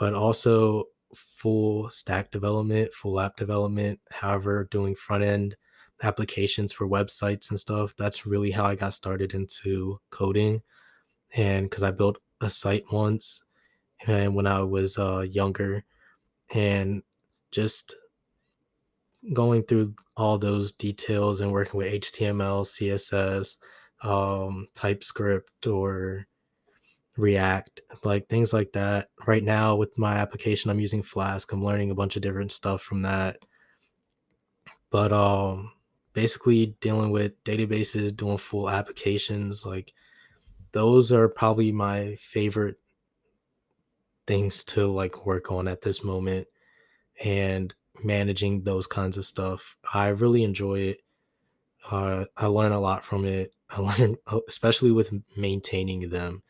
but 0.00 0.14
also 0.14 0.84
full 1.14 1.90
stack 1.90 2.30
development, 2.30 2.92
full 2.94 3.20
app 3.20 3.36
development. 3.36 4.00
However, 4.10 4.66
doing 4.70 4.94
front 4.94 5.22
end 5.22 5.56
applications 6.02 6.72
for 6.72 6.88
websites 6.88 7.50
and 7.50 7.60
stuff, 7.60 7.94
that's 7.96 8.26
really 8.26 8.50
how 8.50 8.64
I 8.64 8.74
got 8.74 8.94
started 8.94 9.34
into 9.34 10.00
coding. 10.10 10.62
And 11.36 11.68
because 11.68 11.82
I 11.82 11.90
built 11.90 12.16
a 12.40 12.48
site 12.48 12.84
once 12.90 13.44
and 14.06 14.34
when 14.34 14.46
I 14.46 14.62
was 14.62 14.98
uh, 14.98 15.26
younger, 15.30 15.84
and 16.54 17.02
just 17.50 17.94
going 19.34 19.62
through 19.64 19.94
all 20.16 20.38
those 20.38 20.72
details 20.72 21.42
and 21.42 21.52
working 21.52 21.76
with 21.76 21.92
HTML, 21.92 22.64
CSS, 22.64 23.56
um, 24.02 24.66
TypeScript, 24.74 25.66
or 25.66 26.26
React, 27.16 27.80
like 28.04 28.28
things 28.28 28.52
like 28.52 28.72
that. 28.72 29.08
Right 29.26 29.42
now, 29.42 29.76
with 29.76 29.96
my 29.98 30.14
application, 30.14 30.70
I'm 30.70 30.80
using 30.80 31.02
Flask. 31.02 31.52
I'm 31.52 31.64
learning 31.64 31.90
a 31.90 31.94
bunch 31.94 32.16
of 32.16 32.22
different 32.22 32.52
stuff 32.52 32.82
from 32.82 33.02
that. 33.02 33.38
But 34.90 35.12
um, 35.12 35.72
basically, 36.12 36.74
dealing 36.80 37.10
with 37.10 37.42
databases, 37.44 38.16
doing 38.16 38.38
full 38.38 38.68
applications, 38.70 39.64
like 39.64 39.92
those 40.72 41.12
are 41.12 41.28
probably 41.28 41.72
my 41.72 42.16
favorite 42.16 42.76
things 44.26 44.64
to 44.64 44.86
like 44.86 45.26
work 45.26 45.50
on 45.50 45.66
at 45.68 45.80
this 45.80 46.04
moment 46.04 46.46
and 47.24 47.74
managing 48.04 48.62
those 48.62 48.86
kinds 48.86 49.18
of 49.18 49.26
stuff. 49.26 49.76
I 49.92 50.08
really 50.08 50.44
enjoy 50.44 50.80
it. 50.80 50.98
Uh, 51.90 52.24
I 52.36 52.46
learn 52.46 52.72
a 52.72 52.80
lot 52.80 53.04
from 53.04 53.24
it. 53.24 53.52
I 53.70 53.80
learn, 53.80 54.16
uh, 54.26 54.40
especially 54.48 54.92
with 54.92 55.12
maintaining 55.36 56.10
them 56.10 56.42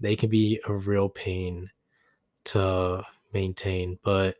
they 0.00 0.16
can 0.16 0.28
be 0.28 0.60
a 0.66 0.72
real 0.74 1.08
pain 1.08 1.70
to 2.44 3.02
maintain, 3.32 3.98
but 4.02 4.36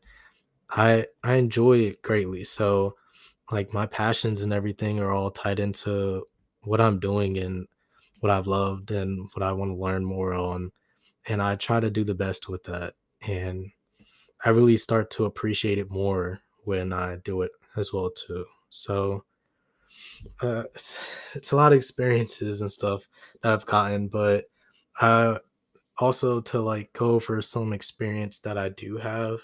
I 0.70 1.06
I 1.22 1.34
enjoy 1.36 1.78
it 1.80 2.02
greatly. 2.02 2.44
So 2.44 2.96
like 3.50 3.72
my 3.72 3.86
passions 3.86 4.42
and 4.42 4.52
everything 4.52 5.00
are 5.00 5.12
all 5.12 5.30
tied 5.30 5.60
into 5.60 6.26
what 6.62 6.80
I'm 6.80 6.98
doing 6.98 7.38
and 7.38 7.66
what 8.20 8.30
I've 8.30 8.46
loved 8.46 8.90
and 8.90 9.28
what 9.34 9.42
I 9.42 9.52
want 9.52 9.70
to 9.70 9.76
learn 9.76 10.04
more 10.04 10.34
on. 10.34 10.72
And 11.28 11.42
I 11.42 11.56
try 11.56 11.80
to 11.80 11.90
do 11.90 12.04
the 12.04 12.14
best 12.14 12.48
with 12.48 12.64
that. 12.64 12.94
And 13.26 13.70
I 14.44 14.50
really 14.50 14.76
start 14.76 15.10
to 15.12 15.24
appreciate 15.26 15.78
it 15.78 15.90
more 15.90 16.40
when 16.64 16.92
I 16.92 17.16
do 17.24 17.42
it 17.42 17.52
as 17.76 17.92
well 17.92 18.10
too. 18.10 18.44
So 18.70 19.24
uh, 20.40 20.64
it's, 20.74 21.04
it's 21.34 21.52
a 21.52 21.56
lot 21.56 21.72
of 21.72 21.78
experiences 21.78 22.60
and 22.60 22.70
stuff 22.70 23.08
that 23.42 23.52
I've 23.52 23.66
gotten, 23.66 24.08
but 24.08 24.44
uh, 25.00 25.38
also 25.98 26.40
to 26.40 26.60
like 26.60 26.92
go 26.92 27.10
over 27.10 27.40
some 27.42 27.72
experience 27.72 28.40
that 28.40 28.58
I 28.58 28.70
do 28.70 28.96
have, 28.96 29.40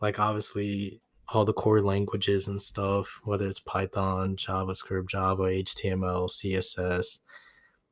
like 0.00 0.18
obviously 0.18 1.00
all 1.30 1.44
the 1.44 1.52
core 1.52 1.82
languages 1.82 2.48
and 2.48 2.60
stuff, 2.60 3.20
whether 3.24 3.46
it's 3.46 3.60
Python, 3.60 4.36
JavaScript, 4.36 5.08
Java, 5.08 5.42
HTML, 5.44 6.28
CSS, 6.30 7.18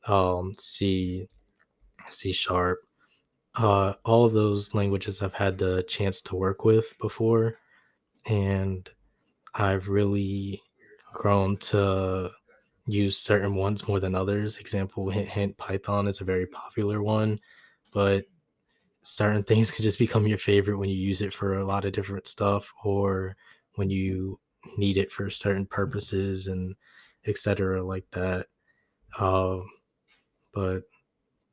um, 0.08 0.54
C, 0.58 1.28
C 2.08 2.32
sharp, 2.32 2.80
uh, 3.56 3.94
all 4.04 4.24
of 4.24 4.32
those 4.32 4.74
languages 4.74 5.22
I've 5.22 5.34
had 5.34 5.58
the 5.58 5.82
chance 5.84 6.20
to 6.22 6.36
work 6.36 6.64
with 6.64 6.92
before, 6.98 7.58
and 8.26 8.88
I've 9.54 9.88
really 9.88 10.62
grown 11.16 11.56
to 11.56 12.30
use 12.86 13.18
certain 13.18 13.54
ones 13.54 13.88
more 13.88 14.00
than 14.00 14.14
others. 14.14 14.58
Example, 14.58 15.10
hint, 15.10 15.28
hint, 15.28 15.56
Python 15.56 16.06
is 16.06 16.20
a 16.20 16.24
very 16.24 16.46
popular 16.46 17.02
one, 17.02 17.40
but 17.92 18.24
certain 19.02 19.42
things 19.42 19.70
can 19.70 19.82
just 19.82 19.98
become 19.98 20.26
your 20.26 20.38
favorite 20.38 20.76
when 20.76 20.88
you 20.88 20.96
use 20.96 21.22
it 21.22 21.32
for 21.32 21.58
a 21.58 21.64
lot 21.64 21.84
of 21.84 21.92
different 21.92 22.26
stuff 22.26 22.72
or 22.84 23.36
when 23.76 23.88
you 23.88 24.38
need 24.76 24.98
it 24.98 25.12
for 25.12 25.30
certain 25.30 25.64
purposes 25.64 26.48
and 26.48 26.74
etc 27.28 27.80
like 27.82 28.04
that 28.10 28.46
um 29.20 29.64
but 30.52 30.82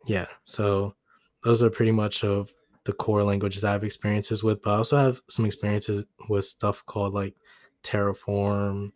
yeah 0.07 0.25
so 0.43 0.95
those 1.43 1.61
are 1.61 1.69
pretty 1.69 1.91
much 1.91 2.23
of 2.23 2.51
the 2.85 2.93
core 2.93 3.23
languages 3.23 3.63
i 3.63 3.71
have 3.71 3.83
experiences 3.83 4.43
with 4.43 4.59
but 4.63 4.71
i 4.71 4.77
also 4.77 4.97
have 4.97 5.21
some 5.29 5.45
experiences 5.45 6.03
with 6.29 6.45
stuff 6.45 6.83
called 6.87 7.13
like 7.13 7.35
terraform 7.83 8.91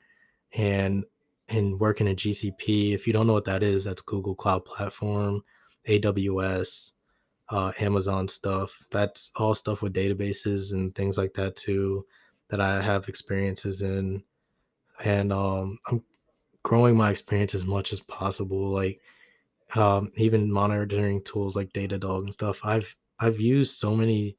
and 0.55 1.03
and 1.49 1.79
working 1.79 2.07
in 2.07 2.15
gcp 2.15 2.93
if 2.93 3.07
you 3.07 3.13
don't 3.13 3.27
know 3.27 3.33
what 3.33 3.45
that 3.45 3.63
is 3.63 3.83
that's 3.83 4.01
google 4.01 4.35
cloud 4.35 4.63
platform 4.65 5.41
aws 5.87 6.91
uh, 7.49 7.71
Amazon 7.79 8.27
stuff. 8.27 8.77
That's 8.91 9.31
all 9.35 9.55
stuff 9.55 9.81
with 9.81 9.93
databases 9.93 10.73
and 10.73 10.93
things 10.95 11.17
like 11.17 11.33
that 11.33 11.55
too 11.55 12.05
that 12.49 12.61
I 12.61 12.81
have 12.81 13.07
experiences 13.07 13.81
in. 13.81 14.23
And 15.03 15.31
um, 15.31 15.79
I'm 15.87 16.03
growing 16.63 16.95
my 16.95 17.11
experience 17.11 17.53
as 17.53 17.65
much 17.65 17.93
as 17.93 18.01
possible. 18.01 18.69
Like 18.69 18.99
um, 19.75 20.11
even 20.15 20.51
monitoring 20.51 21.23
tools 21.23 21.55
like 21.55 21.73
Datadog 21.73 22.23
and 22.23 22.33
stuff. 22.33 22.61
I've 22.63 22.95
I've 23.19 23.39
used 23.39 23.77
so 23.77 23.95
many 23.95 24.35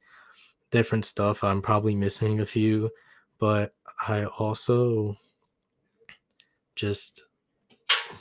different 0.71 1.05
stuff. 1.05 1.43
I'm 1.43 1.61
probably 1.61 1.95
missing 1.95 2.39
a 2.39 2.45
few, 2.45 2.89
but 3.39 3.73
I 4.07 4.25
also 4.25 5.15
just 6.79 7.23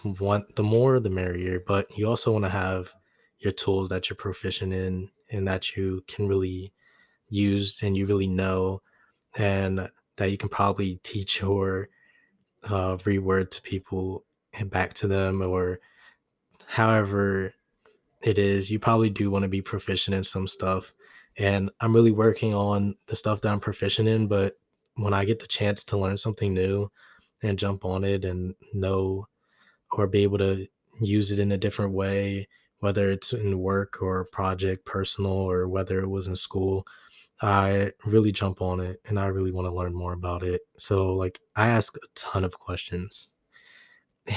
want 0.05 0.57
the 0.57 0.63
more 0.63 0.99
the 1.01 1.11
merrier. 1.11 1.63
But 1.67 1.97
you 1.97 2.09
also 2.09 2.33
want 2.33 2.45
to 2.45 2.51
have 2.51 2.93
your 3.39 3.53
tools 3.53 3.89
that 3.89 4.09
you're 4.09 4.17
proficient 4.17 4.73
in 4.73 5.11
and 5.31 5.47
that 5.47 5.77
you 5.77 6.03
can 6.09 6.27
really 6.27 6.73
use 7.29 7.83
and 7.83 7.97
you 7.97 8.07
really 8.07 8.27
know 8.27 8.83
and 9.37 9.89
that 10.17 10.31
you 10.31 10.39
can 10.39 10.49
probably 10.49 10.99
teach 11.03 11.43
or 11.43 11.89
uh, 12.65 12.97
reword 12.99 13.51
to 13.51 13.63
people 13.63 14.25
and 14.55 14.71
back 14.71 14.95
to 14.95 15.07
them 15.07 15.43
or 15.43 15.79
however 16.67 17.53
it 18.23 18.39
is 18.39 18.71
you 18.71 18.79
probably 18.79 19.11
do 19.11 19.31
want 19.31 19.43
to 19.43 19.49
be 19.49 19.63
proficient 19.63 20.17
in 20.17 20.25
some 20.25 20.49
stuff 20.49 20.93
and 21.37 21.71
i'm 21.81 21.95
really 21.95 22.11
working 22.11 22.55
on 22.55 22.97
the 23.07 23.15
stuff 23.15 23.41
that 23.41 23.53
i'm 23.53 23.61
proficient 23.61 24.09
in 24.09 24.27
but 24.27 24.55
when 24.97 25.13
i 25.13 25.25
get 25.25 25.39
the 25.39 25.47
chance 25.47 25.85
to 25.85 25.97
learn 25.97 26.17
something 26.17 26.53
new 26.53 26.91
and 27.43 27.59
jump 27.59 27.85
on 27.85 28.05
it 28.05 28.25
and 28.25 28.55
know 28.73 29.27
or 29.93 30.07
be 30.07 30.23
able 30.23 30.39
to 30.39 30.67
use 31.01 31.31
it 31.31 31.39
in 31.39 31.53
a 31.53 31.59
different 31.59 31.93
way 31.93 32.47
whether 32.81 33.11
it's 33.11 33.33
in 33.33 33.59
work 33.59 34.01
or 34.01 34.27
project, 34.27 34.85
personal, 34.85 35.33
or 35.33 35.69
whether 35.69 36.01
it 36.01 36.09
was 36.09 36.27
in 36.27 36.37
school, 36.37 36.87
I 37.43 37.93
really 38.05 38.33
jump 38.33 38.61
on 38.63 38.81
it 38.81 39.01
and 39.07 39.19
I 39.19 39.27
really 39.27 39.53
want 39.53 39.67
to 39.67 39.75
learn 39.75 39.95
more 39.95 40.13
about 40.13 40.43
it. 40.43 40.63
So, 40.77 41.15
like, 41.15 41.41
I 41.57 41.69
ask 41.69 41.97
a 41.97 42.01
ton 42.15 42.45
of 42.45 42.59
questions. 42.59 43.31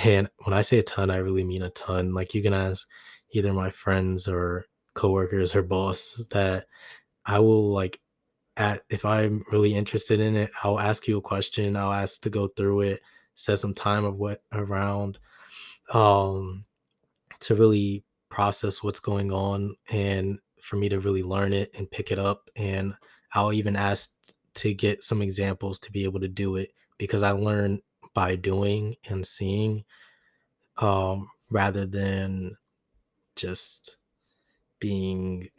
And 0.04 0.30
when 0.44 0.54
I 0.54 0.62
say 0.62 0.80
a 0.80 0.84
ton, 0.84 1.10
I 1.12 1.18
really 1.18 1.44
mean 1.44 1.64
a 1.64 1.70
ton. 1.72 2.14
Like, 2.14 2.34
you 2.34 2.42
can 2.42 2.54
ask 2.54 2.88
either 3.32 3.54
my 3.54 3.72
friends 3.72 4.28
or 4.28 4.66
coworkers 4.94 5.56
or 5.56 5.64
boss 5.64 6.26
that 6.32 6.66
I 7.26 7.40
will, 7.40 7.72
like, 7.72 8.00
at 8.62 8.84
if 8.90 9.04
I'm 9.04 9.44
really 9.52 9.74
interested 9.76 10.20
in 10.20 10.36
it, 10.36 10.52
I'll 10.64 10.80
ask 10.80 11.08
you 11.08 11.18
a 11.18 11.22
question. 11.22 11.76
I'll 11.76 11.92
ask 11.92 12.22
to 12.22 12.30
go 12.30 12.48
through 12.48 12.82
it, 12.82 13.02
set 13.36 13.60
some 13.60 13.74
time 13.74 14.06
of 14.06 14.18
what 14.18 14.44
around 14.54 15.18
um 15.94 16.64
to 17.40 17.56
really 17.56 18.04
process 18.30 18.84
what's 18.84 19.00
going 19.00 19.32
on 19.32 19.76
and 19.92 20.40
for 20.62 20.78
me 20.78 20.88
to 20.88 21.00
really 21.00 21.24
learn 21.24 21.54
it 21.54 21.72
and 21.78 21.92
pick 21.92 22.12
it 22.12 22.20
up. 22.20 22.50
And 22.56 22.94
I'll 23.34 23.52
even 23.52 23.76
ask 23.76 24.12
to 24.56 24.74
get 24.74 25.04
some 25.04 25.22
examples 25.22 25.80
to 25.80 25.92
be 25.92 26.04
able 26.04 26.20
to 26.20 26.28
do 26.28 26.56
it 26.56 26.72
because 26.98 27.24
I 27.24 27.32
learn 27.32 27.82
by 28.14 28.36
doing 28.36 28.96
and 29.10 29.26
seeing 29.26 29.84
um, 30.78 31.30
rather 31.50 31.86
than 31.86 32.56
just 33.36 33.98
being 34.80 35.50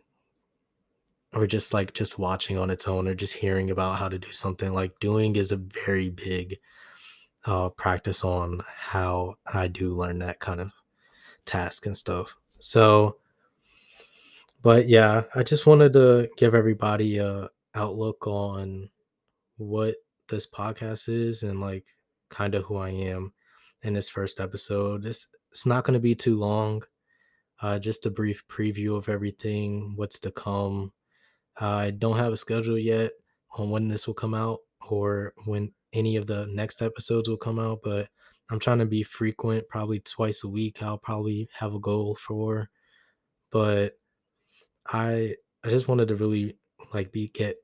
or 1.35 1.47
just 1.47 1.73
like 1.73 1.95
just 1.95 2.19
watching 2.19 2.59
on 2.59 2.71
its 2.71 2.87
own 2.87 3.09
or 3.09 3.15
just 3.15 3.33
hearing 3.33 3.71
about 3.71 3.99
how 3.99 4.09
to 4.09 4.19
do 4.19 4.31
something 4.33 4.73
like 4.73 4.99
doing 5.01 5.37
is 5.37 5.53
a 5.53 5.57
very 5.57 6.11
big 6.11 6.59
uh, 7.47 7.69
practice 7.71 8.25
on 8.25 8.63
how 8.77 9.37
I 9.53 9.69
do 9.69 9.95
learn 9.95 10.19
that 10.21 10.41
kind 10.41 10.61
of 10.61 10.71
task 11.45 11.87
and 11.87 11.97
stuff. 11.97 12.37
So, 12.59 13.17
but 14.63 14.89
yeah, 14.89 15.23
I 15.35 15.43
just 15.43 15.67
wanted 15.67 15.93
to 15.95 16.29
give 16.37 16.55
everybody 16.55 17.19
a 17.19 17.49
outlook 17.75 18.27
on 18.27 18.91
what 19.57 19.97
this 20.29 20.47
podcast 20.47 21.09
is 21.09 21.43
and 21.43 21.61
like 21.61 21.85
kind 22.29 22.55
of 22.55 22.65
who 22.65 22.77
I 22.77 22.91
am 22.91 23.33
in 23.83 23.95
this 23.95 24.09
first 24.09 24.39
episode. 24.39 25.07
It's 25.07 25.29
it's 25.51 25.67
not 25.67 25.85
going 25.85 25.95
to 25.95 26.01
be 26.01 26.15
too 26.15 26.39
long. 26.39 26.83
Uh, 27.61 27.79
just 27.79 28.07
a 28.07 28.11
brief 28.11 28.47
preview 28.49 28.97
of 28.97 29.09
everything, 29.09 29.93
what's 29.97 30.19
to 30.21 30.31
come. 30.31 30.93
I 31.59 31.91
don't 31.93 32.17
have 32.17 32.33
a 32.33 32.37
schedule 32.37 32.79
yet 32.79 33.13
on 33.57 33.71
when 33.71 33.89
this 33.89 34.07
will 34.07 34.15
come 34.15 34.35
out 34.35 34.61
or 34.89 35.35
when 35.45 35.73
any 35.93 36.17
of 36.17 36.27
the 36.27 36.47
next 36.47 36.83
episodes 36.83 37.29
will 37.29 37.37
come 37.37 37.59
out, 37.59 37.81
but 37.83 38.09
I'm 38.51 38.59
trying 38.59 38.79
to 38.79 38.87
be 38.87 39.03
frequent, 39.03 39.69
probably 39.69 40.01
twice 40.01 40.45
a 40.45 40.49
week. 40.49 40.83
I'll 40.83 40.99
probably 40.99 41.49
have 41.55 41.75
a 41.75 41.81
goal 41.81 42.15
for, 42.15 42.69
but 43.51 43.95
I 44.89 45.35
I 45.65 45.71
just 45.71 45.89
wanted 45.89 46.09
to 46.09 46.17
really 46.17 46.57
like 46.93 47.13
be 47.13 47.29
get 47.29 47.57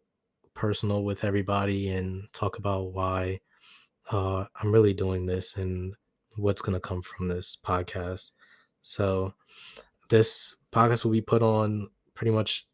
personal 0.54 1.04
with 1.04 1.24
everybody 1.24 1.88
and 1.88 2.32
talk 2.32 2.58
about 2.58 2.92
why 2.92 3.40
uh, 4.12 4.44
I'm 4.62 4.72
really 4.72 4.94
doing 4.94 5.26
this 5.26 5.56
and 5.56 5.94
what's 6.36 6.62
gonna 6.62 6.80
come 6.80 7.02
from 7.02 7.28
this 7.28 7.56
podcast. 7.64 8.32
So 8.82 9.34
this 10.08 10.56
podcast 10.72 11.04
will 11.04 11.12
be 11.12 11.20
put 11.20 11.42
on 11.42 11.88
pretty 12.14 12.30
much 12.30 12.67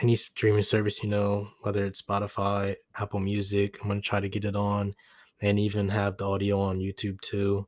any 0.00 0.16
streaming 0.16 0.62
service 0.62 1.02
you 1.02 1.08
know, 1.08 1.48
whether 1.62 1.84
it's 1.84 2.02
Spotify, 2.02 2.76
Apple 2.98 3.20
Music. 3.20 3.78
I'm 3.82 3.88
gonna 3.88 4.00
try 4.00 4.20
to 4.20 4.28
get 4.28 4.44
it 4.44 4.56
on 4.56 4.94
and 5.40 5.58
even 5.58 5.88
have 5.88 6.16
the 6.16 6.26
audio 6.26 6.58
on 6.58 6.78
YouTube 6.78 7.20
too 7.20 7.66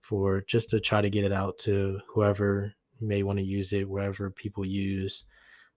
for 0.00 0.40
just 0.42 0.70
to 0.70 0.80
try 0.80 1.00
to 1.00 1.10
get 1.10 1.24
it 1.24 1.32
out 1.32 1.58
to 1.58 2.00
whoever 2.08 2.74
may 3.00 3.22
want 3.22 3.38
to 3.38 3.44
use 3.44 3.72
it, 3.72 3.88
wherever 3.88 4.30
people 4.30 4.64
use. 4.64 5.24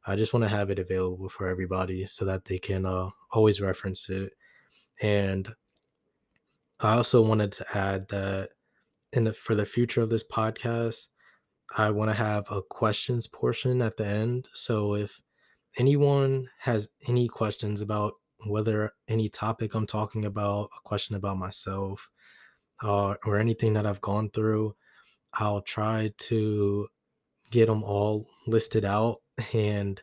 I 0.08 0.16
just 0.16 0.34
want 0.34 0.44
to 0.44 0.50
have 0.50 0.70
it 0.70 0.80
available 0.80 1.30
for 1.30 1.48
everybody 1.48 2.06
so 2.06 2.26
that 2.26 2.46
they 2.46 2.58
can 2.58 2.86
uh, 2.86 3.10
always 3.32 3.62
reference 3.62 4.10
it. 4.10 4.34
And 5.02 5.54
I 6.80 6.96
also 6.96 7.22
wanted 7.22 7.52
to 7.54 7.78
add 7.78 8.08
that 8.10 8.50
in 9.14 9.26
the, 9.26 9.34
for 9.34 9.54
the 9.54 9.66
future 9.66 10.02
of 10.02 10.10
this 10.10 10.24
podcast, 10.24 11.08
I 11.78 11.92
want 11.92 12.10
to 12.10 12.16
have 12.16 12.46
a 12.50 12.62
questions 12.62 13.28
portion 13.28 13.82
at 13.82 13.98
the 13.98 14.06
end. 14.06 14.48
So 14.54 14.96
if 14.96 15.22
anyone 15.78 16.50
has 16.60 16.90
any 17.08 17.28
questions 17.28 17.82
about 17.82 18.14
whether 18.48 18.92
any 19.08 19.30
topic 19.30 19.74
I'm 19.76 19.88
talking 19.88 20.26
about, 20.26 20.70
a 20.78 20.82
question 20.84 21.16
about 21.16 21.38
myself, 21.38 22.10
uh, 22.84 23.16
or 23.26 23.38
anything 23.38 23.74
that 23.74 23.86
I've 23.86 24.02
gone 24.02 24.30
through, 24.30 24.76
I'll 25.34 25.62
try 25.62 26.12
to 26.18 26.88
get 27.52 27.68
them 27.68 27.84
all 27.84 28.28
listed 28.48 28.86
out 28.86 29.22
and 29.54 30.02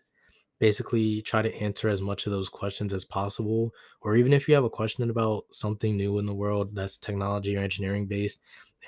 basically 0.59 1.23
try 1.23 1.41
to 1.41 1.55
answer 1.57 1.89
as 1.89 2.03
much 2.03 2.27
of 2.27 2.33
those 2.33 2.49
questions 2.49 2.93
as 2.93 3.05
possible. 3.05 3.73
Or 4.01 4.17
even 4.17 4.33
if 4.33 4.49
you 4.49 4.55
have 4.55 4.65
a 4.65 4.71
question 4.71 5.09
about 5.09 5.45
something 5.51 5.97
new 5.97 6.19
in 6.19 6.27
the 6.27 6.35
world 6.35 6.75
that's 6.75 6.97
technology 6.97 7.57
or 7.57 7.61
engineering 7.61 8.07
based 8.07 8.43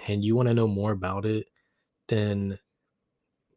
and 0.09 0.25
you 0.25 0.35
want 0.35 0.49
to 0.49 0.55
know 0.55 0.66
more 0.66 0.93
about 0.93 1.27
it, 1.27 1.47
then 2.09 2.59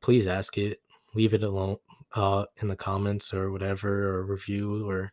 please 0.02 0.28
ask 0.28 0.58
it. 0.58 0.80
Leave 1.16 1.34
it 1.34 1.44
alone 1.44 1.78
uh, 2.16 2.46
in 2.62 2.68
the 2.68 2.76
comments 2.76 3.34
or 3.34 3.52
whatever, 3.52 4.10
or 4.10 4.26
review 4.26 4.88
or 4.88 5.12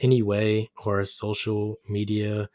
any 0.00 0.22
way 0.22 0.70
or 0.84 1.04
social 1.04 1.76
media 1.88 2.48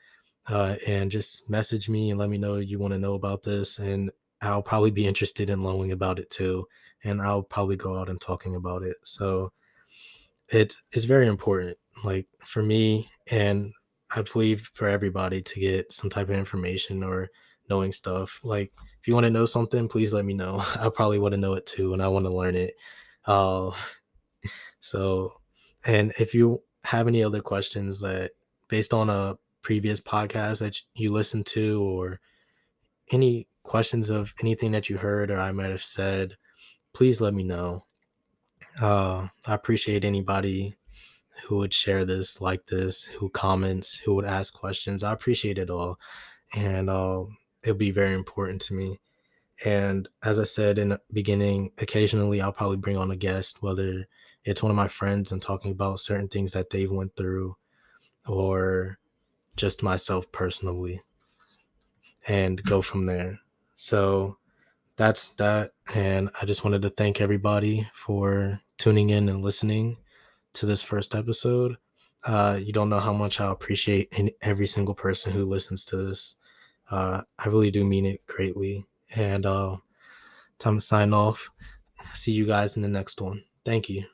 uh, 0.50 0.76
and 0.88 1.12
just 1.12 1.50
message 1.50 1.90
me 1.90 2.10
and 2.10 2.20
let 2.20 2.30
me 2.30 2.38
know 2.38 2.58
you 2.58 2.80
want 2.80 2.94
to 2.94 3.00
know 3.00 3.14
about 3.14 3.42
this 3.44 3.80
and 3.80 4.12
i'll 4.42 4.62
probably 4.62 4.92
be 4.92 5.08
interested 5.08 5.50
in 5.50 5.64
learning 5.64 5.92
about 5.92 6.20
it 6.20 6.30
too 6.30 6.66
and 7.04 7.22
i'll 7.22 7.44
probably 7.44 7.76
go 7.76 7.96
out 7.96 8.10
and 8.10 8.20
talking 8.20 8.56
about 8.56 8.84
it. 8.84 8.98
So 9.04 9.52
it 10.50 10.76
is 10.94 11.06
very 11.06 11.28
important 11.28 11.78
like 12.04 12.26
for 12.44 12.64
me 12.64 13.10
and 13.30 13.72
i 14.12 14.22
believe 14.22 14.70
for 14.74 14.88
everybody 14.88 15.42
to 15.42 15.60
get 15.60 15.92
some 15.94 16.10
type 16.10 16.30
of 16.30 16.36
information 16.36 17.04
or 17.04 17.30
knowing 17.70 17.92
stuff. 17.92 18.40
Like 18.44 18.72
if 19.00 19.08
you 19.08 19.14
want 19.14 19.26
to 19.26 19.30
know 19.30 19.46
something 19.46 19.88
please 19.88 20.12
let 20.12 20.26
me 20.26 20.34
know. 20.34 20.64
I 20.80 20.90
probably 20.90 21.20
want 21.20 21.34
to 21.34 21.40
know 21.40 21.54
it 21.54 21.66
too 21.66 21.94
and 21.94 22.02
i 22.02 22.08
want 22.08 22.26
to 22.26 22.32
learn 22.32 22.56
it 22.56 22.74
uh, 23.30 23.72
so 24.80 25.34
and 25.86 26.12
if 26.20 26.34
you 26.34 26.62
have 26.84 27.08
any 27.08 27.24
other 27.24 27.42
questions 27.42 28.00
that 28.02 28.32
based 28.68 28.94
on 28.94 29.10
a 29.10 29.38
previous 29.62 30.02
podcast 30.02 30.60
that 30.60 30.80
you 30.96 31.12
listened 31.12 31.46
to 31.46 31.82
or 31.84 32.20
any 33.12 33.48
questions 33.64 34.10
of 34.10 34.34
anything 34.42 34.72
that 34.72 34.90
you 34.90 34.98
heard 34.98 35.32
or 35.32 35.40
I 35.40 35.52
might 35.52 35.70
have 35.70 35.84
said, 35.84 36.38
please 36.94 37.22
let 37.22 37.34
me 37.34 37.44
know. 37.44 37.86
Uh, 38.82 39.28
I 39.46 39.54
appreciate 39.54 40.06
anybody 40.06 40.76
who 41.46 41.58
would 41.58 41.74
share 41.74 42.06
this, 42.06 42.42
like 42.42 42.66
this, 42.68 43.06
who 43.06 43.30
comments, 43.30 43.98
who 43.98 44.16
would 44.16 44.26
ask 44.26 44.54
questions. 44.54 45.04
I 45.04 45.14
appreciate 45.14 45.58
it 45.58 45.70
all. 45.70 46.00
And 46.56 46.90
uh, 46.90 47.24
it'll 47.64 47.76
be 47.76 47.92
very 47.92 48.14
important 48.14 48.62
to 48.64 48.74
me. 48.74 48.98
And 49.66 50.08
as 50.24 50.40
I 50.40 50.44
said 50.44 50.80
in 50.80 50.90
the 50.90 51.02
beginning, 51.12 51.72
occasionally 51.80 52.42
I'll 52.42 52.54
probably 52.54 52.78
bring 52.78 52.98
on 52.98 53.12
a 53.12 53.16
guest, 53.16 53.62
whether 53.62 54.08
it's 54.46 54.64
one 54.64 54.70
of 54.70 54.76
my 54.76 54.88
friends 54.88 55.32
and 55.32 55.42
talking 55.42 55.72
about 55.72 56.00
certain 56.00 56.30
things 56.30 56.54
that 56.54 56.70
they've 56.70 56.92
went 56.92 57.16
through 57.16 57.56
or 58.28 59.00
just 59.58 59.84
myself 59.84 60.32
personally 60.32 61.02
and 62.28 62.64
go 62.64 62.82
from 62.82 63.06
there. 63.06 63.40
So 63.76 64.38
that's 64.96 65.32
that. 65.32 65.72
And 65.94 66.30
I 66.42 66.46
just 66.46 66.64
wanted 66.64 66.82
to 66.84 66.90
thank 66.90 67.22
everybody 67.22 67.88
for 67.94 68.60
tuning 68.78 69.10
in 69.10 69.30
and 69.30 69.42
listening 69.42 69.98
to 70.54 70.66
this 70.66 70.82
first 70.82 71.16
episode. 71.16 71.78
Uh, 72.24 72.60
you 72.62 72.74
don't 72.74 72.90
know 72.90 73.00
how 73.00 73.14
much 73.14 73.40
I 73.40 73.52
appreciate 73.52 74.14
every 74.42 74.68
single 74.68 74.94
person 74.94 75.32
who 75.32 75.46
listens 75.46 75.86
to 75.86 75.98
this. 75.98 76.36
Uh, 76.92 77.22
I 77.38 77.48
really 77.48 77.72
do 77.72 77.86
mean 77.86 78.06
it 78.06 78.26
greatly. 78.26 78.86
And 79.16 79.46
uh, 79.46 79.78
time 80.60 80.78
to 80.78 80.82
sign 80.82 81.14
off. 81.14 81.50
See 82.14 82.32
you 82.32 82.46
guys 82.46 82.76
in 82.76 82.82
the 82.82 82.88
next 82.88 83.22
one. 83.22 83.44
Thank 83.66 83.90
you. 83.90 84.06